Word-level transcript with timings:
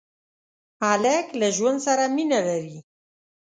هلک 0.83 1.27
له 1.39 1.47
ژوند 1.57 1.79
سره 1.87 2.03
مینه 2.15 2.39
لري. 2.47 2.77